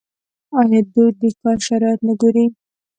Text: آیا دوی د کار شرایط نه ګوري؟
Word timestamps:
آیا 0.59 0.79
دوی 0.93 1.09
د 1.19 1.21
کار 1.41 1.57
شرایط 1.67 1.99
نه 2.07 2.13
ګوري؟ 2.21 2.45